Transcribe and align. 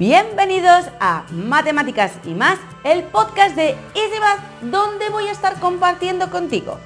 Bienvenidos 0.00 0.86
a 0.98 1.26
Matemáticas 1.30 2.12
y 2.24 2.30
más, 2.30 2.58
el 2.84 3.02
podcast 3.02 3.54
de 3.54 3.76
EasyMath, 3.94 4.62
donde 4.62 5.10
voy 5.10 5.26
a 5.26 5.30
estar 5.30 5.60
compartiendo 5.60 6.30
contigo 6.30 6.78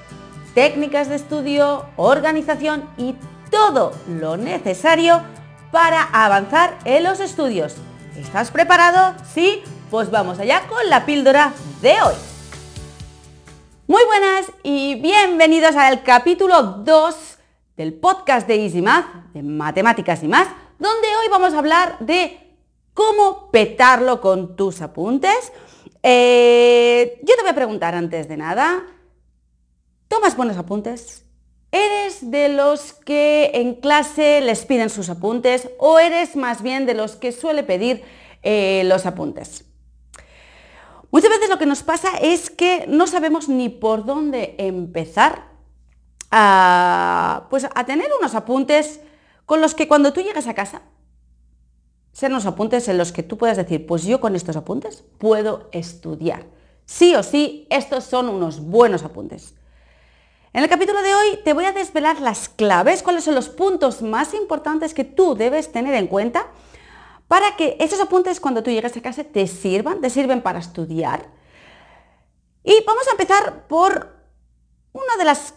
técnicas 0.53 1.09
de 1.09 1.15
estudio, 1.15 1.87
organización 1.95 2.83
y 2.99 3.15
todo 3.53 3.93
lo 4.09 4.37
necesario 4.37 5.23
para 5.71 6.03
avanzar 6.03 6.77
en 6.85 7.05
los 7.05 7.21
estudios. 7.21 7.77
¿Estás 8.17 8.51
preparado? 8.51 9.15
¿Sí? 9.33 9.63
Pues 9.93 10.11
vamos 10.11 10.41
allá 10.41 10.67
con 10.67 10.91
la 10.91 11.07
píldora 11.07 11.53
de 11.83 11.93
hoy. 11.93 12.15
Muy 13.87 14.03
buenas 14.07 14.51
y 14.65 14.97
bienvenidos 14.97 15.77
al 15.77 16.03
capítulo 16.03 16.63
2 16.63 17.39
del 17.77 17.95
podcast 17.95 18.49
de 18.49 18.65
Easy 18.65 18.83
Math, 18.83 19.07
de 19.35 19.45
Matemáticas 19.45 20.21
y 20.25 20.27
más, 20.27 20.49
donde 20.81 21.07
hoy 21.07 21.29
vamos 21.31 21.55
a 21.55 21.59
hablar 21.59 21.97
de 22.01 22.44
cómo 22.95 23.51
petarlo 23.51 24.21
con 24.21 24.57
tus 24.57 24.81
apuntes. 24.81 25.53
Eh, 26.03 27.21
yo 27.23 27.35
te 27.35 27.43
voy 27.43 27.51
a 27.51 27.55
preguntar 27.55 27.95
antes 27.95 28.29
de 28.29 28.37
nada, 28.37 28.87
¿tomas 30.09 30.37
buenos 30.37 30.57
apuntes? 30.57 31.25
¿Eres 31.73 32.31
de 32.31 32.49
los 32.51 32.93
que 32.93 33.51
en 33.55 33.75
clase 33.75 34.41
les 34.41 34.65
piden 34.65 34.91
sus 34.91 35.09
apuntes 35.09 35.69
o 35.79 35.99
eres 35.99 36.37
más 36.37 36.63
bien 36.63 36.87
de 36.87 36.95
los 36.95 37.17
que 37.17 37.33
suele 37.33 37.65
pedir 37.65 38.05
eh, 38.43 38.83
los 38.87 39.07
apuntes? 39.07 39.65
Muchas 41.11 41.31
veces 41.31 41.49
lo 41.49 41.59
que 41.59 41.67
nos 41.67 41.83
pasa 41.83 42.11
es 42.21 42.51
que 42.51 42.87
no 42.89 43.07
sabemos 43.07 43.49
ni 43.49 43.69
por 43.69 44.05
dónde 44.05 44.55
empezar 44.59 45.47
a, 46.31 47.47
pues, 47.51 47.67
a 47.73 47.85
tener 47.87 48.09
unos 48.19 48.35
apuntes 48.35 49.01
con 49.47 49.61
los 49.61 49.75
que 49.75 49.89
cuando 49.89 50.13
tú 50.13 50.21
llegas 50.21 50.47
a 50.47 50.55
casa 50.55 50.83
sean 52.15 52.33
unos 52.33 52.47
apuntes 52.47 52.87
en 52.87 52.97
los 52.97 53.11
que 53.11 53.25
tú 53.25 53.37
puedas 53.37 53.57
decir, 53.57 53.87
pues 53.87 54.05
yo 54.05 54.21
con 54.21 54.37
estos 54.37 54.57
apuntes 54.57 55.03
puedo 55.19 55.69
estudiar. 55.73 56.47
Sí 56.87 57.15
o 57.17 57.25
sí, 57.25 57.67
estos 57.71 58.05
son 58.05 58.29
unos 58.29 58.61
buenos 58.61 59.03
apuntes. 59.03 59.55
En 60.53 60.63
el 60.63 60.69
capítulo 60.69 61.03
de 61.03 61.13
hoy 61.13 61.41
te 61.45 61.53
voy 61.53 61.65
a 61.65 61.73
desvelar 61.73 62.21
las 62.21 62.49
claves, 62.49 63.03
cuáles 63.03 63.25
son 63.25 63.35
los 63.35 63.49
puntos 63.49 64.01
más 64.01 64.33
importantes 64.33 64.95
que 64.95 65.03
tú 65.03 65.35
debes 65.35 65.73
tener 65.73 65.93
en 65.95 66.07
cuenta 66.07 66.47
para 67.27 67.57
que 67.57 67.77
esos 67.81 68.01
apuntes 68.01 68.39
cuando 68.39 68.63
tú 68.63 68.71
llegues 68.71 68.97
a 68.97 69.03
casa 69.03 69.25
te 69.25 69.49
sirvan, 69.49 70.01
te 70.01 70.09
sirven 70.09 70.41
para 70.41 70.61
estudiar. 70.61 71.29
Y 72.63 72.75
vamos 72.87 73.09
a 73.09 73.11
empezar 73.11 73.67
por 73.67 74.15
una 74.93 75.17
de 75.19 75.25
las 75.25 75.55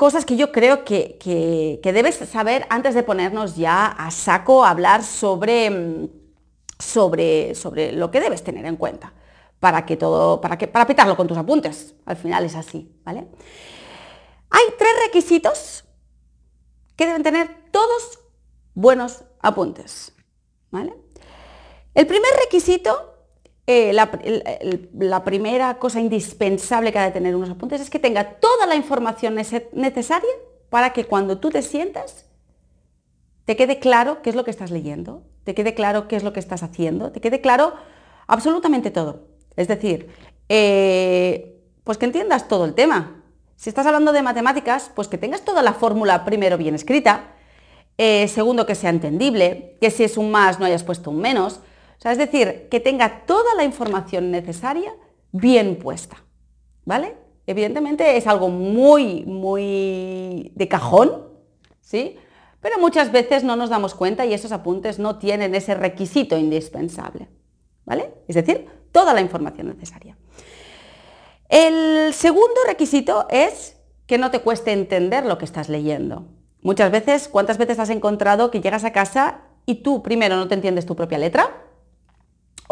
cosas 0.00 0.24
que 0.24 0.38
yo 0.38 0.50
creo 0.50 0.82
que, 0.82 1.78
debes 1.84 2.14
saber 2.14 2.66
antes 2.70 2.94
de 2.94 3.02
ponernos 3.02 3.56
ya 3.56 3.84
a 3.84 4.10
saco 4.10 4.64
a 4.64 4.70
hablar 4.70 5.04
sobre, 5.04 5.68
mm, 5.68 6.08
sobre, 6.78 7.54
sobre 7.54 7.92
lo 7.92 8.10
que 8.10 8.18
debes 8.18 8.42
tener 8.42 8.64
en 8.64 8.76
cuenta 8.76 9.12
para 9.58 9.84
que 9.84 9.98
todo, 9.98 10.40
para 10.40 10.56
que, 10.56 10.68
para 10.68 10.86
pitarlo 10.86 11.18
con 11.18 11.28
tus 11.28 11.36
apuntes. 11.36 11.94
Al 12.06 12.16
final 12.16 12.46
es 12.46 12.54
así, 12.54 12.90
¿vale? 13.04 13.26
Hay 14.48 14.64
tres 14.78 14.90
requisitos 15.04 15.84
que 16.96 17.04
deben 17.04 17.22
tener 17.22 17.66
todos 17.70 18.20
buenos 18.72 19.24
apuntes, 19.42 20.14
¿vale? 20.70 20.94
El 21.92 22.06
primer 22.06 22.30
requisito 22.42 23.09
eh, 23.72 23.92
la, 23.92 25.22
primera 25.22 25.78
cosa 25.78 26.00
indispensable 26.00 26.90
que 26.90 26.98
ha 26.98 27.04
de 27.04 27.12
tener 27.12 27.36
unos 27.36 27.50
apuntes 27.50 27.80
es 27.80 27.88
que 27.88 28.00
tenga 28.00 28.24
toda 28.40 28.66
la 28.66 28.74
información 28.74 29.36
necesaria 29.36 30.30
para 30.70 30.92
que 30.92 31.04
cuando 31.04 31.38
tú 31.38 31.50
te 31.50 31.62
sientas 31.62 32.26
te 33.44 33.54
quede 33.54 33.78
claro 33.78 34.22
qué 34.22 34.30
es 34.30 34.34
lo 34.34 34.42
que 34.42 34.50
estás 34.50 34.72
leyendo, 34.72 35.22
te 35.44 35.54
quede 35.54 35.74
claro 35.74 36.08
qué 36.08 36.16
es 36.16 36.24
lo 36.24 36.32
que 36.32 36.40
estás 36.40 36.64
haciendo, 36.64 37.12
te 37.12 37.20
quede 37.20 37.40
claro 37.40 37.74
absolutamente 38.26 38.90
todo. 38.90 39.28
Es 39.54 39.68
decir, 39.68 40.08
eh, 40.48 41.62
pues 41.84 41.96
que 41.96 42.06
entiendas 42.06 42.48
todo 42.48 42.64
el 42.64 42.74
tema. 42.74 43.22
Si 43.54 43.68
estás 43.68 43.86
hablando 43.86 44.10
de 44.10 44.22
matemáticas, 44.22 44.90
pues 44.96 45.06
que 45.06 45.16
tengas 45.16 45.44
toda 45.44 45.62
la 45.62 45.74
fórmula 45.74 46.24
primero 46.24 46.58
bien 46.58 46.74
escrita, 46.74 47.34
eh, 47.98 48.26
segundo 48.26 48.66
que 48.66 48.74
sea 48.74 48.90
entendible, 48.90 49.76
que 49.80 49.92
si 49.92 50.02
es 50.02 50.16
un 50.16 50.32
más 50.32 50.58
no 50.58 50.66
hayas 50.66 50.82
puesto 50.82 51.10
un 51.10 51.20
menos, 51.20 51.60
es 52.08 52.18
decir, 52.18 52.68
que 52.70 52.80
tenga 52.80 53.26
toda 53.26 53.54
la 53.56 53.64
información 53.64 54.30
necesaria 54.30 54.94
bien 55.32 55.76
puesta, 55.76 56.24
¿vale? 56.84 57.16
Evidentemente 57.46 58.16
es 58.16 58.26
algo 58.26 58.48
muy, 58.48 59.24
muy 59.26 60.52
de 60.54 60.68
cajón, 60.68 61.28
¿sí? 61.80 62.16
Pero 62.60 62.78
muchas 62.78 63.12
veces 63.12 63.44
no 63.44 63.56
nos 63.56 63.70
damos 63.70 63.94
cuenta 63.94 64.24
y 64.24 64.32
esos 64.32 64.52
apuntes 64.52 64.98
no 64.98 65.18
tienen 65.18 65.54
ese 65.54 65.74
requisito 65.74 66.38
indispensable, 66.38 67.28
¿vale? 67.84 68.14
Es 68.28 68.36
decir, 68.36 68.66
toda 68.92 69.12
la 69.12 69.20
información 69.20 69.68
necesaria. 69.68 70.16
El 71.48 72.14
segundo 72.14 72.60
requisito 72.66 73.26
es 73.28 73.76
que 74.06 74.18
no 74.18 74.30
te 74.30 74.40
cueste 74.40 74.72
entender 74.72 75.26
lo 75.26 75.36
que 75.36 75.44
estás 75.44 75.68
leyendo. 75.68 76.26
Muchas 76.62 76.90
veces, 76.90 77.28
¿cuántas 77.28 77.58
veces 77.58 77.78
has 77.78 77.90
encontrado 77.90 78.50
que 78.50 78.60
llegas 78.60 78.84
a 78.84 78.92
casa 78.92 79.42
y 79.66 79.76
tú 79.76 80.02
primero 80.02 80.36
no 80.36 80.48
te 80.48 80.54
entiendes 80.54 80.86
tu 80.86 80.94
propia 80.94 81.18
letra? 81.18 81.59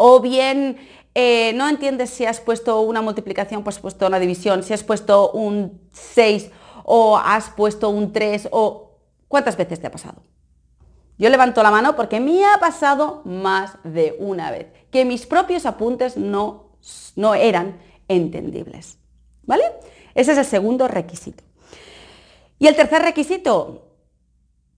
O 0.01 0.21
bien 0.21 0.77
eh, 1.13 1.51
no 1.55 1.67
entiendes 1.67 2.09
si 2.09 2.25
has 2.25 2.39
puesto 2.39 2.79
una 2.79 3.01
multiplicación, 3.01 3.63
pues 3.63 3.75
has 3.75 3.81
puesto 3.81 4.07
una 4.07 4.17
división, 4.17 4.63
si 4.63 4.73
has 4.73 4.83
puesto 4.83 5.31
un 5.31 5.81
6 5.91 6.51
o 6.85 7.17
has 7.17 7.49
puesto 7.49 7.89
un 7.89 8.13
3 8.13 8.47
o 8.51 8.95
cuántas 9.27 9.57
veces 9.57 9.81
te 9.81 9.87
ha 9.87 9.91
pasado. 9.91 10.23
Yo 11.17 11.29
levanto 11.29 11.61
la 11.61 11.69
mano 11.69 11.97
porque 11.97 12.21
me 12.21 12.45
ha 12.45 12.57
pasado 12.61 13.23
más 13.25 13.73
de 13.83 14.15
una 14.19 14.51
vez, 14.51 14.67
que 14.89 15.03
mis 15.03 15.25
propios 15.25 15.65
apuntes 15.65 16.15
no, 16.15 16.69
no 17.17 17.35
eran 17.35 17.77
entendibles. 18.07 18.97
¿Vale? 19.43 19.63
Ese 20.15 20.31
es 20.31 20.37
el 20.37 20.45
segundo 20.45 20.87
requisito. 20.87 21.43
Y 22.57 22.67
el 22.67 22.75
tercer 22.77 23.01
requisito, 23.01 23.83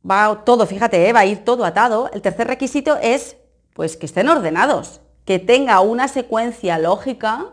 va 0.10 0.44
todo, 0.44 0.66
fíjate, 0.66 1.08
eh, 1.08 1.14
va 1.14 1.20
a 1.20 1.26
ir 1.28 1.46
todo 1.46 1.64
atado. 1.64 2.10
El 2.12 2.24
tercer 2.24 2.48
requisito 2.48 2.98
es 2.98 3.38
pues 3.74 3.98
que 3.98 4.08
estén 4.08 4.28
ordenados 4.28 5.02
que 5.26 5.40
tenga 5.40 5.80
una 5.82 6.08
secuencia 6.08 6.78
lógica 6.78 7.48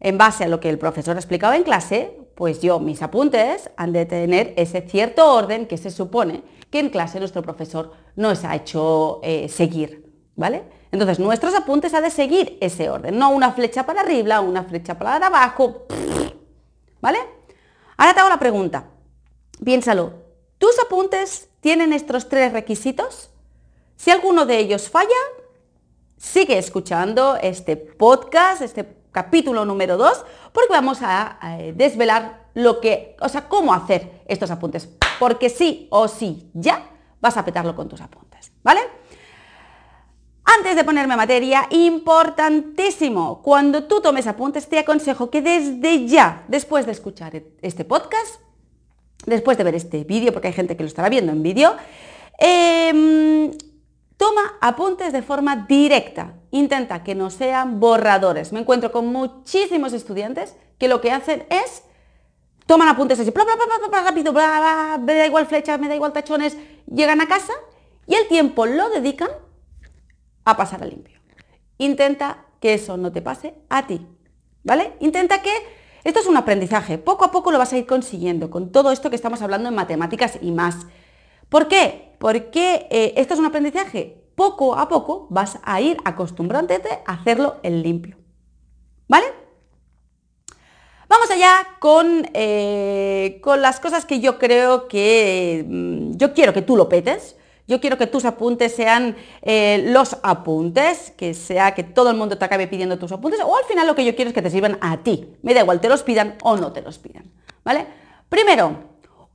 en 0.00 0.18
base 0.18 0.44
a 0.44 0.48
lo 0.48 0.60
que 0.60 0.68
el 0.68 0.78
profesor 0.78 1.16
ha 1.16 1.20
explicado 1.20 1.54
en 1.54 1.62
clase, 1.62 2.18
pues 2.34 2.60
yo, 2.60 2.80
mis 2.80 3.02
apuntes 3.02 3.70
han 3.76 3.92
de 3.92 4.06
tener 4.06 4.54
ese 4.56 4.80
cierto 4.82 5.32
orden 5.32 5.66
que 5.66 5.76
se 5.76 5.90
supone 5.90 6.42
que 6.70 6.80
en 6.80 6.90
clase 6.90 7.18
nuestro 7.18 7.42
profesor 7.42 7.92
nos 8.16 8.44
ha 8.44 8.56
hecho 8.56 9.20
eh, 9.22 9.48
seguir, 9.48 10.10
¿vale? 10.34 10.64
Entonces, 10.90 11.18
nuestros 11.18 11.54
apuntes 11.54 11.94
han 11.94 12.02
de 12.02 12.10
seguir 12.10 12.58
ese 12.60 12.90
orden, 12.90 13.18
no 13.18 13.30
una 13.30 13.52
flecha 13.52 13.84
para 13.84 14.00
arriba, 14.00 14.40
una 14.40 14.64
flecha 14.64 14.98
para 14.98 15.24
abajo, 15.24 15.86
¿vale? 17.00 17.18
Ahora 17.96 18.14
te 18.14 18.20
hago 18.20 18.28
la 18.28 18.38
pregunta, 18.38 18.88
piénsalo, 19.64 20.14
¿tus 20.58 20.78
apuntes 20.80 21.48
tienen 21.60 21.92
estos 21.92 22.28
tres 22.28 22.52
requisitos? 22.52 23.30
Si 23.96 24.10
alguno 24.10 24.46
de 24.46 24.58
ellos 24.58 24.88
falla, 24.88 25.08
sigue 26.22 26.56
escuchando 26.56 27.36
este 27.42 27.76
podcast, 27.76 28.62
este 28.62 28.86
capítulo 29.10 29.64
número 29.64 29.96
2, 29.96 30.24
porque 30.52 30.72
vamos 30.72 30.98
a, 31.02 31.36
desvelar 31.74 32.46
lo 32.54 32.80
que, 32.80 33.16
o 33.20 33.28
sea, 33.28 33.48
cómo 33.48 33.74
hacer 33.74 34.22
estos 34.26 34.50
apuntes. 34.52 34.88
Porque 35.18 35.50
sí 35.50 35.88
o 35.90 36.06
sí, 36.06 36.48
ya 36.54 36.88
vas 37.20 37.36
a 37.36 37.44
petarlo 37.44 37.74
con 37.74 37.88
tus 37.88 38.00
apuntes, 38.00 38.52
¿vale? 38.62 38.80
Antes 40.44 40.76
de 40.76 40.84
ponerme 40.84 41.14
a 41.14 41.16
materia, 41.16 41.66
importantísimo, 41.70 43.42
cuando 43.42 43.84
tú 43.84 44.00
tomes 44.00 44.26
apuntes, 44.28 44.68
te 44.68 44.78
aconsejo 44.78 45.28
que 45.28 45.42
desde 45.42 46.06
ya, 46.06 46.44
después 46.46 46.86
de 46.86 46.92
escuchar 46.92 47.42
este 47.62 47.84
podcast, 47.84 48.36
después 49.26 49.58
de 49.58 49.64
ver 49.64 49.74
este 49.74 50.04
vídeo, 50.04 50.32
porque 50.32 50.48
hay 50.48 50.54
gente 50.54 50.76
que 50.76 50.84
lo 50.84 50.88
estará 50.88 51.08
viendo 51.08 51.32
en 51.32 51.42
vídeo, 51.42 51.74
eh, 52.38 53.50
Toma 54.22 54.56
apuntes 54.60 55.12
de 55.12 55.20
forma 55.20 55.66
directa. 55.66 56.34
Intenta 56.52 57.02
que 57.02 57.16
no 57.16 57.28
sean 57.28 57.80
borradores. 57.80 58.52
Me 58.52 58.60
encuentro 58.60 58.92
con 58.92 59.08
muchísimos 59.08 59.92
estudiantes 59.92 60.54
que 60.78 60.86
lo 60.86 61.00
que 61.00 61.10
hacen 61.10 61.44
es 61.50 61.82
toman 62.66 62.86
apuntes 62.86 63.18
así, 63.18 63.32
bla, 63.32 63.42
bla, 63.42 63.54
bla, 63.88 64.02
rápido, 64.04 64.32
me 64.32 65.14
da 65.14 65.26
igual 65.26 65.46
flechas, 65.46 65.80
me 65.80 65.88
da 65.88 65.96
igual 65.96 66.12
tachones, 66.12 66.56
llegan 66.86 67.20
a 67.20 67.26
casa 67.26 67.52
y 68.06 68.14
el 68.14 68.28
tiempo 68.28 68.64
lo 68.64 68.90
dedican 68.90 69.28
a 70.44 70.56
pasar 70.56 70.84
a 70.84 70.86
limpio. 70.86 71.18
Intenta 71.78 72.46
que 72.60 72.74
eso 72.74 72.96
no 72.96 73.10
te 73.10 73.22
pase 73.22 73.56
a 73.70 73.88
ti, 73.88 74.06
¿vale? 74.62 74.92
Intenta 75.00 75.42
que 75.42 75.52
esto 76.04 76.20
es 76.20 76.26
un 76.28 76.36
aprendizaje, 76.36 76.96
poco 76.96 77.24
a 77.24 77.32
poco 77.32 77.50
lo 77.50 77.58
vas 77.58 77.72
a 77.72 77.78
ir 77.78 77.86
consiguiendo 77.86 78.50
con 78.50 78.70
todo 78.70 78.92
esto 78.92 79.10
que 79.10 79.16
estamos 79.16 79.42
hablando 79.42 79.68
en 79.68 79.74
matemáticas 79.74 80.38
y 80.40 80.52
más. 80.52 80.86
¿Por 81.52 81.66
qué? 81.68 82.14
Porque 82.18 82.86
eh, 82.90 83.12
esto 83.16 83.34
es 83.34 83.40
un 83.40 83.44
aprendizaje. 83.44 84.21
Poco 84.34 84.76
a 84.76 84.88
poco 84.88 85.26
vas 85.30 85.58
a 85.62 85.80
ir 85.80 85.98
acostumbrándote 86.04 86.88
a 87.06 87.12
hacerlo 87.12 87.56
en 87.62 87.82
limpio. 87.82 88.16
¿Vale? 89.08 89.26
Vamos 91.08 91.30
allá 91.30 91.76
con, 91.78 92.26
eh, 92.32 93.38
con 93.42 93.60
las 93.60 93.80
cosas 93.80 94.06
que 94.06 94.20
yo 94.20 94.38
creo 94.38 94.88
que 94.88 95.64
mm, 95.68 96.16
yo 96.16 96.32
quiero 96.32 96.54
que 96.54 96.62
tú 96.62 96.76
lo 96.76 96.88
petes. 96.88 97.36
Yo 97.68 97.80
quiero 97.80 97.96
que 97.96 98.06
tus 98.06 98.24
apuntes 98.24 98.74
sean 98.74 99.16
eh, 99.42 99.84
los 99.88 100.16
apuntes, 100.22 101.12
que 101.12 101.32
sea 101.34 101.74
que 101.74 101.84
todo 101.84 102.10
el 102.10 102.16
mundo 102.16 102.36
te 102.36 102.44
acabe 102.44 102.66
pidiendo 102.66 102.98
tus 102.98 103.12
apuntes, 103.12 103.40
o 103.40 103.56
al 103.56 103.64
final 103.64 103.86
lo 103.86 103.94
que 103.94 104.04
yo 104.04 104.16
quiero 104.16 104.30
es 104.30 104.34
que 104.34 104.42
te 104.42 104.50
sirvan 104.50 104.78
a 104.80 104.98
ti. 105.02 105.36
Me 105.42 105.54
da 105.54 105.60
igual, 105.60 105.80
te 105.80 105.88
los 105.88 106.02
pidan 106.02 106.36
o 106.42 106.56
no 106.56 106.72
te 106.72 106.82
los 106.82 106.98
pidan. 106.98 107.30
¿Vale? 107.64 107.86
Primero, 108.28 108.76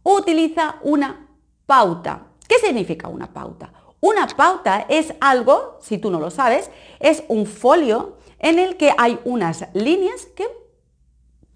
utiliza 0.04 0.76
una 0.82 1.28
pauta. 1.66 2.28
¿Qué 2.48 2.56
significa 2.60 3.08
una 3.08 3.32
pauta? 3.32 3.72
Una 4.00 4.28
pauta 4.28 4.86
es 4.90 5.14
algo, 5.20 5.80
si 5.82 5.98
tú 5.98 6.12
no 6.12 6.20
lo 6.20 6.30
sabes, 6.30 6.70
es 7.00 7.24
un 7.28 7.46
folio 7.46 8.18
en 8.40 8.60
el 8.60 8.78
que 8.78 8.94
hay 8.98 9.20
unas 9.26 9.68
líneas 9.74 10.28
que 10.36 10.46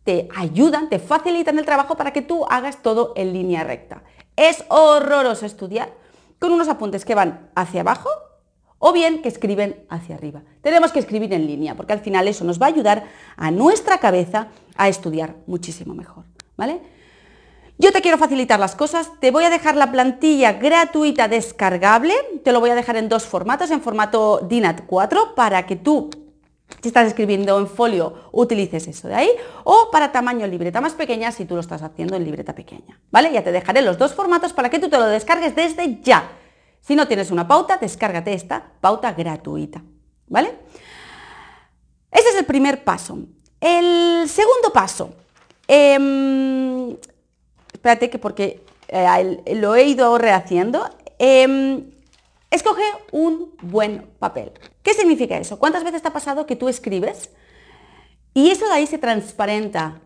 te 0.03 0.27
ayudan, 0.35 0.89
te 0.89 0.97
facilitan 0.97 1.59
el 1.59 1.65
trabajo 1.65 1.95
para 1.95 2.11
que 2.11 2.23
tú 2.23 2.45
hagas 2.49 2.81
todo 2.81 3.13
en 3.15 3.33
línea 3.33 3.63
recta. 3.63 4.03
Es 4.35 4.65
horroroso 4.69 5.45
estudiar 5.45 5.93
con 6.39 6.51
unos 6.51 6.67
apuntes 6.67 7.05
que 7.05 7.13
van 7.13 7.51
hacia 7.55 7.81
abajo 7.81 8.09
o 8.79 8.91
bien 8.93 9.21
que 9.21 9.29
escriben 9.29 9.85
hacia 9.89 10.15
arriba. 10.15 10.41
Tenemos 10.61 10.91
que 10.91 10.99
escribir 10.99 11.31
en 11.33 11.45
línea 11.45 11.75
porque 11.75 11.93
al 11.93 11.99
final 11.99 12.27
eso 12.27 12.43
nos 12.43 12.59
va 12.59 12.65
a 12.65 12.69
ayudar 12.69 13.03
a 13.37 13.51
nuestra 13.51 13.99
cabeza 13.99 14.47
a 14.75 14.89
estudiar 14.89 15.35
muchísimo 15.45 15.93
mejor. 15.93 16.25
¿vale? 16.57 16.79
Yo 17.81 17.91
te 17.91 18.03
quiero 18.03 18.19
facilitar 18.19 18.59
las 18.59 18.75
cosas, 18.75 19.09
te 19.19 19.31
voy 19.31 19.43
a 19.43 19.49
dejar 19.49 19.75
la 19.75 19.91
plantilla 19.91 20.53
gratuita 20.53 21.27
descargable, 21.27 22.13
te 22.43 22.51
lo 22.51 22.59
voy 22.59 22.69
a 22.69 22.75
dejar 22.75 22.95
en 22.95 23.09
dos 23.09 23.23
formatos, 23.23 23.71
en 23.71 23.81
formato 23.81 24.39
DINAT 24.47 24.85
4 24.85 25.33
para 25.33 25.65
que 25.65 25.77
tú 25.77 26.11
si 26.79 26.89
estás 26.89 27.07
escribiendo 27.07 27.57
en 27.57 27.67
folio, 27.67 28.29
utilices 28.33 28.87
eso 28.87 29.07
de 29.07 29.15
ahí, 29.15 29.31
o 29.63 29.89
para 29.91 30.11
tamaño 30.11 30.45
libreta 30.45 30.79
más 30.79 30.93
pequeña 30.93 31.31
si 31.31 31.45
tú 31.45 31.55
lo 31.55 31.61
estás 31.61 31.81
haciendo 31.81 32.15
en 32.15 32.23
libreta 32.23 32.53
pequeña, 32.53 33.01
¿vale? 33.09 33.33
Ya 33.33 33.43
te 33.43 33.51
dejaré 33.51 33.81
los 33.81 33.97
dos 33.97 34.13
formatos 34.13 34.53
para 34.53 34.69
que 34.69 34.77
tú 34.77 34.87
te 34.87 34.99
lo 34.99 35.07
descargues 35.07 35.55
desde 35.55 35.99
ya. 36.03 36.29
Si 36.81 36.95
no 36.95 37.07
tienes 37.07 37.31
una 37.31 37.47
pauta, 37.47 37.77
descárgate 37.77 38.33
esta 38.33 38.73
pauta 38.79 39.13
gratuita, 39.13 39.81
¿vale? 40.27 40.53
Ese 42.11 42.29
es 42.29 42.35
el 42.35 42.45
primer 42.45 42.83
paso. 42.83 43.17
El 43.59 44.29
segundo 44.29 44.71
paso, 44.71 45.15
em, 45.67 46.95
espérate 47.81 48.11
que 48.11 48.19
porque 48.19 48.63
eh, 48.87 49.55
lo 49.55 49.75
he 49.75 49.85
ido 49.85 50.17
rehaciendo, 50.17 50.87
em, 51.17 51.91
Escoge 52.51 52.83
un 53.13 53.55
buen 53.61 54.09
papel. 54.19 54.51
¿Qué 54.83 54.93
significa 54.93 55.37
eso? 55.37 55.57
¿Cuántas 55.57 55.85
veces 55.85 56.01
te 56.01 56.09
ha 56.09 56.13
pasado 56.13 56.45
que 56.45 56.57
tú 56.57 56.67
escribes 56.67 57.29
y 58.33 58.49
eso 58.49 58.65
de 58.65 58.73
ahí 58.73 58.87
se 58.87 58.97
transparenta 58.97 60.01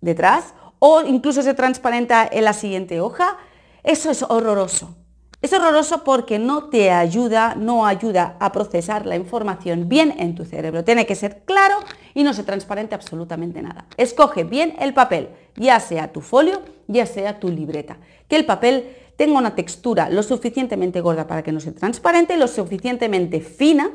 detrás 0.00 0.54
o 0.78 1.02
incluso 1.02 1.42
se 1.42 1.52
transparenta 1.52 2.26
en 2.26 2.44
la 2.44 2.54
siguiente 2.54 3.02
hoja? 3.02 3.36
Eso 3.82 4.10
es 4.10 4.22
horroroso. 4.22 4.96
Es 5.42 5.52
horroroso 5.52 6.02
porque 6.02 6.38
no 6.38 6.70
te 6.70 6.90
ayuda, 6.90 7.54
no 7.54 7.84
ayuda 7.84 8.38
a 8.40 8.50
procesar 8.50 9.04
la 9.04 9.16
información 9.16 9.90
bien 9.90 10.14
en 10.18 10.34
tu 10.34 10.46
cerebro. 10.46 10.84
Tiene 10.84 11.04
que 11.04 11.14
ser 11.14 11.42
claro 11.44 11.76
y 12.14 12.22
no 12.22 12.34
se 12.34 12.44
transparente 12.44 12.94
absolutamente 12.94 13.62
nada. 13.62 13.86
Escoge 13.96 14.44
bien 14.44 14.74
el 14.78 14.94
papel, 14.94 15.30
ya 15.56 15.80
sea 15.80 16.12
tu 16.12 16.20
folio, 16.20 16.62
ya 16.86 17.06
sea 17.06 17.38
tu 17.38 17.48
libreta. 17.48 17.98
Que 18.28 18.36
el 18.36 18.46
papel 18.46 18.96
tenga 19.16 19.38
una 19.38 19.54
textura 19.54 20.08
lo 20.08 20.22
suficientemente 20.22 21.00
gorda 21.00 21.26
para 21.26 21.42
que 21.42 21.52
no 21.52 21.60
sea 21.60 21.74
transparente 21.74 22.34
y 22.34 22.38
lo 22.38 22.48
suficientemente 22.48 23.40
fina 23.40 23.90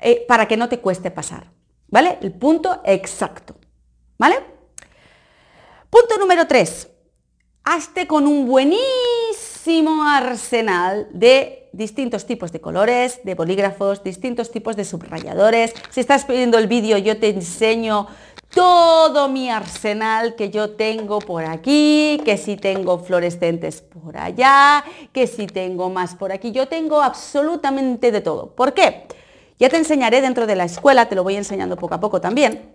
eh, 0.00 0.24
para 0.26 0.48
que 0.48 0.56
no 0.56 0.68
te 0.68 0.80
cueste 0.80 1.10
pasar. 1.10 1.50
¿Vale? 1.88 2.18
El 2.22 2.32
punto 2.32 2.80
exacto. 2.84 3.56
¿Vale? 4.18 4.36
Punto 5.90 6.18
número 6.18 6.46
3. 6.46 6.88
Hazte 7.62 8.06
con 8.06 8.26
un 8.26 8.46
buenísimo 8.46 10.02
arsenal 10.04 11.08
de 11.12 11.63
distintos 11.76 12.26
tipos 12.26 12.52
de 12.52 12.60
colores, 12.60 13.20
de 13.24 13.34
bolígrafos, 13.34 14.02
distintos 14.02 14.50
tipos 14.50 14.76
de 14.76 14.84
subrayadores. 14.84 15.74
Si 15.90 16.00
estás 16.00 16.26
viendo 16.26 16.58
el 16.58 16.66
vídeo, 16.66 16.98
yo 16.98 17.18
te 17.18 17.28
enseño 17.28 18.06
todo 18.50 19.28
mi 19.28 19.50
arsenal 19.50 20.36
que 20.36 20.50
yo 20.50 20.70
tengo 20.70 21.18
por 21.18 21.44
aquí, 21.44 22.20
que 22.24 22.36
si 22.36 22.56
tengo 22.56 22.98
fluorescentes 22.98 23.82
por 23.82 24.16
allá, 24.16 24.84
que 25.12 25.26
si 25.26 25.46
tengo 25.46 25.90
más 25.90 26.14
por 26.14 26.30
aquí. 26.30 26.52
Yo 26.52 26.68
tengo 26.68 27.02
absolutamente 27.02 28.12
de 28.12 28.20
todo. 28.20 28.54
¿Por 28.54 28.72
qué? 28.72 29.06
Ya 29.58 29.68
te 29.68 29.76
enseñaré 29.76 30.20
dentro 30.20 30.46
de 30.46 30.56
la 30.56 30.64
escuela, 30.64 31.08
te 31.08 31.14
lo 31.14 31.24
voy 31.24 31.36
enseñando 31.36 31.76
poco 31.76 31.94
a 31.94 32.00
poco 32.00 32.20
también. 32.20 32.74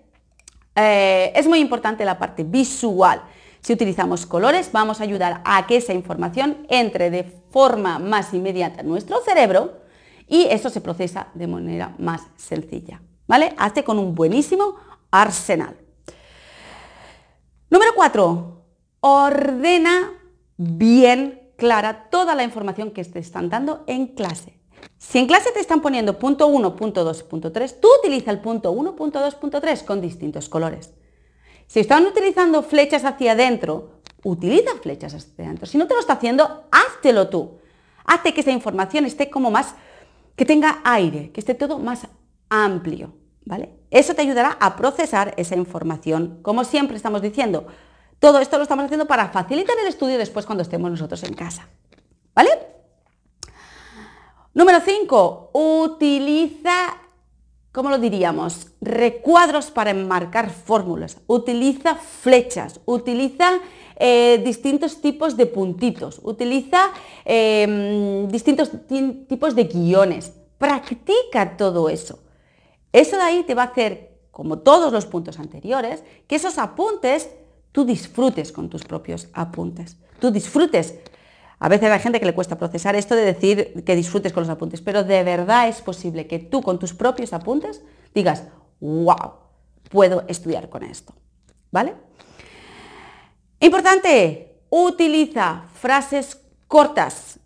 Eh, 0.76 1.32
es 1.36 1.48
muy 1.48 1.60
importante 1.60 2.06
la 2.06 2.18
parte 2.18 2.44
visual. 2.44 3.22
Si 3.62 3.74
utilizamos 3.74 4.26
colores, 4.26 4.72
vamos 4.72 5.00
a 5.00 5.04
ayudar 5.04 5.42
a 5.46 5.68
que 5.68 5.78
esa 5.78 5.94
información 5.94 6.66
entre 6.70 7.12
de 7.12 7.24
forma 7.24 8.00
más 8.00 8.34
inmediata 8.34 8.82
en 8.82 8.88
nuestro 8.88 9.22
cerebro 9.22 9.80
y 10.28 10.44
eso 10.50 10.70
se 10.70 10.82
procesa 10.82 11.28
de 11.34 11.48
manera 11.48 11.96
más 11.98 12.22
sencilla. 12.38 13.02
¿Vale? 13.28 13.54
Hazte 13.58 13.84
con 13.84 14.00
un 14.00 14.16
buenísimo 14.16 14.76
arsenal. 15.12 15.76
Número 17.70 17.92
4. 17.96 18.66
Ordena 19.02 20.14
bien 20.58 21.52
clara 21.56 22.10
toda 22.10 22.36
la 22.36 22.44
información 22.44 22.92
que 22.92 23.04
te 23.04 23.20
están 23.20 23.50
dando 23.50 23.84
en 23.88 24.08
clase. 24.08 24.60
Si 24.98 25.18
en 25.20 25.28
clase 25.28 25.52
te 25.52 25.60
están 25.60 25.82
poniendo 25.82 26.18
punto 26.18 26.48
1, 26.48 26.76
punto 26.76 27.04
2, 27.04 27.24
punto 27.24 27.52
3, 27.52 27.80
tú 27.82 27.88
utiliza 28.00 28.32
el 28.32 28.40
punto 28.40 28.72
1, 28.72 28.96
punto 28.96 29.20
2, 29.20 29.36
punto 29.36 29.62
3 29.62 29.84
con 29.84 30.02
distintos 30.02 30.50
colores. 30.50 30.94
Si 31.70 31.80
están 31.80 32.04
utilizando 32.08 32.64
flechas 32.64 33.06
hacia 33.06 33.34
adentro, 33.34 34.02
utiliza 34.24 34.72
flechas 34.82 35.14
hacia 35.14 35.46
adentro. 35.46 35.68
Si 35.68 35.78
no 35.78 35.86
te 35.86 35.94
lo 35.94 36.00
está 36.00 36.14
haciendo, 36.14 36.64
háztelo 36.72 37.30
tú. 37.30 37.60
Hazte 38.06 38.34
que 38.34 38.42
esa 38.42 38.50
información 38.50 39.06
esté 39.06 39.30
como 39.30 39.52
más, 39.52 39.76
que 40.36 40.46
tenga 40.46 40.82
aire, 40.84 41.32
que 41.32 41.40
esté 41.40 41.54
todo 41.54 41.78
más 41.78 42.08
amplio. 42.50 43.14
Eso 43.92 44.16
te 44.16 44.24
ayudará 44.24 44.58
a 44.60 44.76
procesar 44.76 45.36
esa 45.38 45.56
información. 45.56 46.40
Como 46.42 46.64
siempre 46.64 46.98
estamos 46.98 47.22
diciendo, 47.22 47.68
todo 48.18 48.40
esto 48.40 48.58
lo 48.58 48.64
estamos 48.64 48.86
haciendo 48.86 49.06
para 49.06 49.30
facilitar 49.30 49.78
el 49.78 49.86
estudio 49.86 50.18
después 50.18 50.48
cuando 50.48 50.64
estemos 50.64 50.90
nosotros 50.90 51.22
en 51.24 51.36
casa. 51.36 51.70
¿Vale? 52.34 52.50
Número 54.56 54.80
5. 54.84 55.52
Utiliza, 55.54 56.98
¿cómo 57.72 57.90
lo 57.90 57.98
diríamos? 57.98 58.68
Recuadros 58.82 59.72
para 59.72 59.92
enmarcar 59.92 60.50
fórmulas. 60.50 61.18
Utiliza 61.28 61.96
flechas. 61.96 62.80
Utiliza 62.86 63.60
eh, 63.96 64.42
distintos 64.44 65.02
tipos 65.02 65.38
de 65.38 65.46
puntitos. 65.46 66.20
Utiliza 66.24 66.92
em, 67.26 68.28
distintos 68.28 68.72
tipos 69.28 69.56
de 69.56 69.64
guiones. 69.66 70.34
Practica 70.58 71.58
todo 71.58 71.90
eso. 71.90 72.20
Eso 72.92 73.18
de 73.18 73.24
ahí 73.24 73.44
te 73.44 73.56
va 73.56 73.64
a 73.64 73.68
hacer, 73.68 74.18
como 74.32 74.60
todos 74.60 74.92
los 74.92 75.06
puntos 75.06 75.40
anteriores, 75.40 76.04
que 76.28 76.36
esos 76.36 76.58
apuntes 76.58 77.30
tú 77.72 77.86
disfrutes 77.86 78.52
con 78.52 78.70
tus 78.70 78.84
propios 78.84 79.28
apuntes. 79.34 79.98
Tú 80.20 80.32
disfrutes. 80.32 80.96
A 81.60 81.68
veces 81.70 81.92
hay 81.92 82.00
gente 82.00 82.20
que 82.20 82.26
le 82.26 82.34
cuesta 82.34 82.58
procesar 82.58 82.96
esto 82.96 83.16
de 83.16 83.26
decir 83.26 83.84
que 83.86 83.96
disfrutes 83.96 84.32
con 84.32 84.44
los 84.44 84.50
apuntes, 84.50 84.82
pero 84.82 85.04
de 85.04 85.24
verdad 85.24 85.68
es 85.68 85.82
posible 85.82 86.26
que 86.26 86.40
tú 86.40 86.62
con 86.62 86.80
tus 86.80 86.94
propios 86.94 87.34
apuntes 87.34 87.82
digas, 88.14 88.46
wow, 88.80 89.34
puedo 89.90 90.24
estudiar 90.28 90.70
con 90.70 90.84
esto. 90.84 91.14
¿Vale? 91.72 91.96
Importante, 93.60 94.62
utiliza 94.70 95.66
frases 95.74 96.40
cortas, 96.68 97.40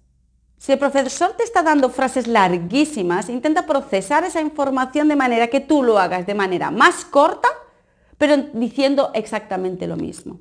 si 0.64 0.72
el 0.72 0.80
profesor 0.80 1.34
te 1.34 1.44
está 1.44 1.62
dando 1.62 1.90
frases 1.90 2.26
larguísimas, 2.26 3.28
intenta 3.28 3.66
procesar 3.66 4.24
esa 4.24 4.40
información 4.40 5.10
de 5.10 5.18
manera 5.18 5.48
que 5.48 5.60
tú 5.60 5.84
lo 5.84 6.00
hagas 6.00 6.26
de 6.26 6.36
manera 6.36 6.72
más 6.72 7.04
corta, 7.04 7.50
pero 8.18 8.38
diciendo 8.54 9.12
exactamente 9.14 9.88
lo 9.88 9.98
mismo. 9.98 10.40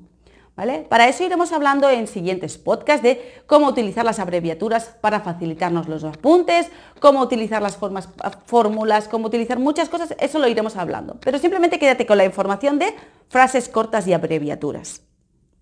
Para 0.55 1.07
eso 1.07 1.23
iremos 1.23 1.51
hablando 1.51 1.89
en 1.89 2.05
siguientes 2.05 2.59
podcasts 2.59 3.01
de 3.01 3.41
cómo 3.47 3.67
utilizar 3.67 4.05
las 4.05 4.19
abreviaturas 4.19 4.95
para 5.01 5.21
facilitarnos 5.21 5.87
los 5.87 6.03
apuntes, 6.03 6.69
cómo 6.99 7.21
utilizar 7.21 7.59
las 7.59 7.75
formas, 7.75 8.07
fórmulas, 8.45 9.07
cómo 9.07 9.27
utilizar 9.27 9.57
muchas 9.57 9.89
cosas, 9.89 10.13
eso 10.19 10.37
lo 10.37 10.47
iremos 10.47 10.75
hablando. 10.75 11.19
Pero 11.21 11.39
simplemente 11.39 11.79
quédate 11.79 12.05
con 12.05 12.19
la 12.19 12.25
información 12.25 12.77
de 12.77 12.93
frases 13.29 13.67
cortas 13.67 14.07
y 14.07 14.13
abreviaturas. 14.13 15.01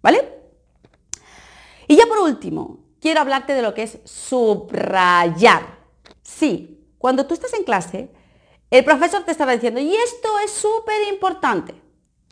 ¿Vale? 0.02 0.28
Y 1.88 1.96
ya 1.96 2.06
por 2.06 2.20
último, 2.20 2.80
quiero 3.00 3.22
hablarte 3.22 3.54
de 3.54 3.62
lo 3.62 3.74
que 3.74 3.84
es 3.84 4.00
subrayar. 4.04 5.80
Sí, 6.22 6.86
cuando 6.98 7.26
tú 7.26 7.34
estás 7.34 7.54
en 7.54 7.64
clase, 7.64 8.12
el 8.70 8.84
profesor 8.84 9.24
te 9.24 9.32
estará 9.32 9.54
diciendo, 9.54 9.80
y 9.80 9.96
esto 9.96 10.30
es 10.44 10.52
súper 10.52 11.08
importante. 11.14 11.81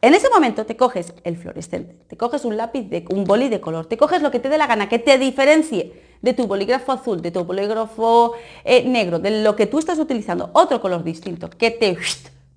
En 0.02 0.14
ese 0.14 0.30
momento 0.30 0.66
te 0.66 0.78
coges 0.78 1.14
el 1.24 1.36
fluorescente, 1.36 1.94
te 2.08 2.16
coges 2.16 2.46
un 2.46 2.56
lápiz, 2.56 2.84
de, 2.84 3.06
un 3.10 3.26
boli 3.26 3.50
de 3.50 3.60
color, 3.60 3.86
te 3.86 3.98
coges 3.98 4.22
lo 4.22 4.32
que 4.32 4.40
te 4.40 4.48
dé 4.48 4.58
la 4.58 4.68
gana, 4.68 4.88
que 4.88 5.00
te 5.00 5.18
diferencie 5.18 6.18
de 6.22 6.34
tu 6.34 6.48
bolígrafo 6.48 6.94
azul, 6.94 7.22
de 7.22 7.32
tu 7.32 7.44
bolígrafo 7.44 8.34
eh, 8.64 8.88
negro, 8.88 9.20
de 9.20 9.44
lo 9.44 9.58
que 9.58 9.68
tú 9.68 9.78
estás 9.78 10.00
utilizando, 10.00 10.52
otro 10.54 10.80
color 10.80 11.04
distinto, 11.04 11.50
que 11.50 11.72
te 11.72 11.98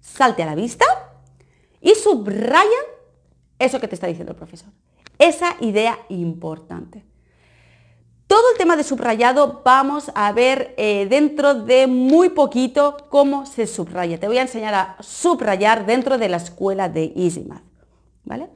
salte 0.01 0.45
a 0.45 0.47
la 0.47 0.55
vista 0.55 0.85
y 1.81 1.95
subraya 1.97 2.69
eso 3.59 3.81
que 3.81 3.89
te 3.89 3.97
está 3.97 4.07
diciendo 4.07 4.33
el 4.33 4.39
profesor. 4.39 4.69
Esa 5.19 5.57
idea 5.61 5.99
importante. 6.11 7.05
Todo 8.33 8.51
el 8.51 8.57
tema 8.57 8.77
de 8.77 8.83
subrayado 8.83 9.61
vamos 9.63 10.11
a 10.15 10.33
ver 10.33 10.73
eh, 10.79 11.07
dentro 11.07 11.53
de 11.53 11.87
muy 11.87 12.31
poquito 12.31 12.97
cómo 13.11 13.45
se 13.45 13.67
subraya. 13.67 14.19
Te 14.19 14.27
voy 14.27 14.39
a 14.39 14.41
enseñar 14.41 14.73
a 14.73 14.97
subrayar 15.01 15.85
dentro 15.85 16.17
de 16.17 16.31
la 16.31 16.39
escuela 16.39 16.89
de 16.89 17.13
EasyMath. 17.15 17.63
¿Vale? 18.25 18.49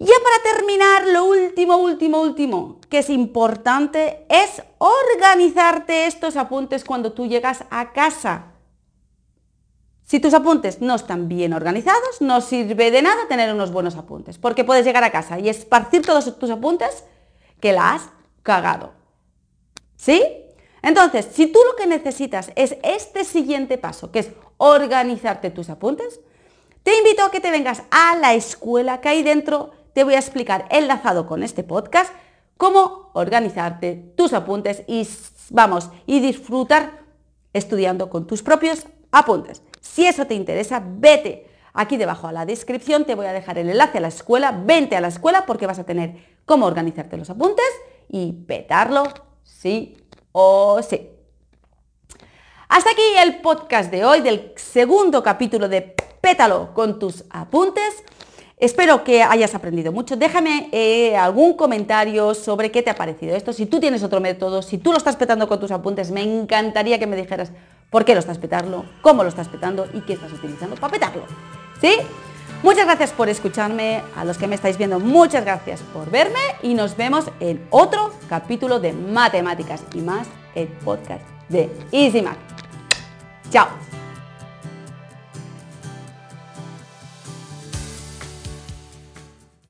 Ya 0.00 0.14
para 0.20 0.56
terminar, 0.56 1.06
lo 1.06 1.26
último, 1.26 1.76
último, 1.76 2.20
último, 2.20 2.80
que 2.90 2.98
es 2.98 3.10
importante, 3.10 4.26
es 4.28 4.60
organizarte 4.78 6.06
estos 6.06 6.34
apuntes 6.36 6.82
cuando 6.82 7.12
tú 7.12 7.28
llegas 7.28 7.62
a 7.70 7.92
casa. 7.92 8.46
Si 10.02 10.18
tus 10.18 10.34
apuntes 10.34 10.80
no 10.80 10.96
están 10.96 11.28
bien 11.28 11.52
organizados, 11.52 12.20
no 12.20 12.40
sirve 12.40 12.90
de 12.90 13.02
nada 13.02 13.28
tener 13.28 13.54
unos 13.54 13.70
buenos 13.70 13.94
apuntes, 13.94 14.38
porque 14.38 14.64
puedes 14.64 14.84
llegar 14.84 15.04
a 15.04 15.12
casa 15.12 15.38
y 15.38 15.48
esparcir 15.48 16.02
todos 16.02 16.36
tus 16.36 16.50
apuntes 16.50 17.04
que 17.60 17.72
la 17.72 17.94
has 17.94 18.15
cagado. 18.46 18.92
¿Sí? 19.96 20.22
Entonces, 20.82 21.26
si 21.32 21.48
tú 21.48 21.58
lo 21.68 21.74
que 21.74 21.88
necesitas 21.88 22.52
es 22.54 22.76
este 22.84 23.24
siguiente 23.24 23.76
paso, 23.76 24.12
que 24.12 24.20
es 24.20 24.30
organizarte 24.56 25.50
tus 25.50 25.68
apuntes, 25.68 26.20
te 26.84 26.96
invito 26.96 27.24
a 27.24 27.30
que 27.32 27.40
te 27.40 27.50
vengas 27.50 27.82
a 27.90 28.14
la 28.14 28.34
escuela 28.34 29.00
que 29.00 29.08
hay 29.08 29.24
dentro 29.24 29.72
te 29.94 30.04
voy 30.04 30.14
a 30.14 30.18
explicar 30.18 30.66
enlazado 30.70 31.26
con 31.26 31.42
este 31.42 31.64
podcast 31.64 32.12
cómo 32.56 33.10
organizarte 33.14 34.12
tus 34.14 34.32
apuntes 34.34 34.82
y 34.86 35.08
vamos, 35.50 35.90
y 36.04 36.20
disfrutar 36.20 37.00
estudiando 37.52 38.10
con 38.10 38.26
tus 38.26 38.42
propios 38.42 38.86
apuntes. 39.10 39.62
Si 39.80 40.06
eso 40.06 40.26
te 40.26 40.34
interesa, 40.34 40.82
vete 40.84 41.48
aquí 41.72 41.96
debajo 41.96 42.28
a 42.28 42.32
la 42.32 42.44
descripción, 42.44 43.06
te 43.06 43.14
voy 43.14 43.24
a 43.24 43.32
dejar 43.32 43.56
el 43.56 43.70
enlace 43.70 43.98
a 43.98 44.02
la 44.02 44.08
escuela, 44.08 44.52
vente 44.52 44.96
a 44.96 45.00
la 45.00 45.08
escuela 45.08 45.46
porque 45.46 45.66
vas 45.66 45.78
a 45.78 45.84
tener 45.84 46.36
cómo 46.44 46.66
organizarte 46.66 47.16
los 47.16 47.30
apuntes 47.30 47.64
y 48.08 48.32
petarlo 48.32 49.04
sí 49.42 49.96
o 50.32 50.80
sí. 50.82 51.08
Hasta 52.68 52.90
aquí 52.90 53.02
el 53.22 53.40
podcast 53.40 53.90
de 53.90 54.04
hoy 54.04 54.20
del 54.20 54.52
segundo 54.56 55.22
capítulo 55.22 55.68
de 55.68 55.94
Pétalo 56.20 56.74
con 56.74 56.98
tus 56.98 57.24
apuntes. 57.30 58.02
Espero 58.58 59.04
que 59.04 59.22
hayas 59.22 59.54
aprendido 59.54 59.92
mucho. 59.92 60.16
Déjame 60.16 60.68
eh, 60.72 61.16
algún 61.16 61.54
comentario 61.54 62.34
sobre 62.34 62.70
qué 62.70 62.82
te 62.82 62.90
ha 62.90 62.94
parecido 62.94 63.36
esto. 63.36 63.52
Si 63.52 63.66
tú 63.66 63.80
tienes 63.80 64.02
otro 64.02 64.20
método, 64.20 64.62
si 64.62 64.78
tú 64.78 64.92
lo 64.92 64.98
estás 64.98 65.14
petando 65.14 65.46
con 65.46 65.60
tus 65.60 65.70
apuntes, 65.70 66.10
me 66.10 66.22
encantaría 66.22 66.98
que 66.98 67.06
me 67.06 67.16
dijeras 67.16 67.52
por 67.90 68.04
qué 68.04 68.14
lo 68.14 68.20
estás 68.20 68.38
petando, 68.38 68.84
cómo 69.02 69.22
lo 69.22 69.28
estás 69.28 69.48
petando 69.48 69.86
y 69.92 70.00
qué 70.00 70.14
estás 70.14 70.32
utilizando 70.32 70.74
para 70.76 70.92
petarlo. 70.92 71.24
¿Sí? 71.80 71.98
Muchas 72.66 72.84
gracias 72.84 73.12
por 73.12 73.28
escucharme, 73.28 74.02
a 74.16 74.24
los 74.24 74.38
que 74.38 74.48
me 74.48 74.56
estáis 74.56 74.76
viendo, 74.76 74.98
muchas 74.98 75.44
gracias 75.44 75.82
por 75.94 76.10
verme 76.10 76.40
y 76.64 76.74
nos 76.74 76.96
vemos 76.96 77.26
en 77.38 77.64
otro 77.70 78.12
capítulo 78.28 78.80
de 78.80 78.92
Matemáticas 78.92 79.84
y 79.94 80.00
más, 80.00 80.26
el 80.56 80.66
podcast 80.66 81.22
de 81.48 81.70
Easy 81.92 82.22
Math. 82.22 82.38
Chao. 83.50 83.68